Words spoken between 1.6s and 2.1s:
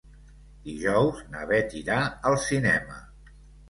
irà